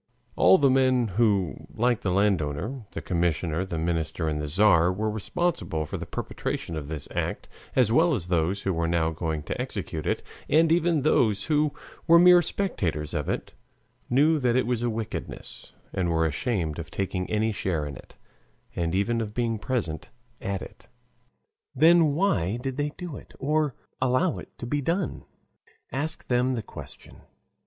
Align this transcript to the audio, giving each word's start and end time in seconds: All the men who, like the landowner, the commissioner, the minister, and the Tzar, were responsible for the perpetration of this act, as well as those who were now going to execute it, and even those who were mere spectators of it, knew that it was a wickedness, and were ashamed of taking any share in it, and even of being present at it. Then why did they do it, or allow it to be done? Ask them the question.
All 0.35 0.57
the 0.57 0.71
men 0.71 1.09
who, 1.09 1.67
like 1.75 2.01
the 2.01 2.09
landowner, 2.09 2.87
the 2.93 3.03
commissioner, 3.03 3.65
the 3.65 3.77
minister, 3.77 4.27
and 4.27 4.41
the 4.41 4.47
Tzar, 4.47 4.91
were 4.91 5.11
responsible 5.11 5.85
for 5.85 5.97
the 5.99 6.07
perpetration 6.07 6.75
of 6.75 6.87
this 6.87 7.07
act, 7.11 7.47
as 7.75 7.91
well 7.91 8.15
as 8.15 8.25
those 8.25 8.63
who 8.63 8.73
were 8.73 8.87
now 8.87 9.11
going 9.11 9.43
to 9.43 9.61
execute 9.61 10.07
it, 10.07 10.23
and 10.49 10.71
even 10.71 11.03
those 11.03 11.43
who 11.43 11.71
were 12.07 12.17
mere 12.17 12.41
spectators 12.41 13.13
of 13.13 13.29
it, 13.29 13.53
knew 14.09 14.39
that 14.39 14.55
it 14.55 14.65
was 14.65 14.81
a 14.81 14.89
wickedness, 14.89 15.71
and 15.93 16.09
were 16.09 16.25
ashamed 16.25 16.79
of 16.79 16.89
taking 16.89 17.29
any 17.29 17.51
share 17.51 17.85
in 17.85 17.95
it, 17.95 18.15
and 18.75 18.95
even 18.95 19.21
of 19.21 19.35
being 19.35 19.59
present 19.59 20.09
at 20.41 20.63
it. 20.63 20.89
Then 21.75 22.15
why 22.15 22.57
did 22.57 22.75
they 22.77 22.89
do 22.97 23.17
it, 23.17 23.33
or 23.37 23.75
allow 24.01 24.39
it 24.39 24.57
to 24.57 24.65
be 24.65 24.81
done? 24.81 25.25
Ask 25.91 26.27
them 26.27 26.55
the 26.55 26.63
question. 26.63 27.21